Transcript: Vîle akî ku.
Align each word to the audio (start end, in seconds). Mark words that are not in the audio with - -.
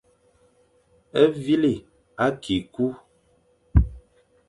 Vîle 1.43 1.73
akî 2.25 2.57
ku. 2.73 2.85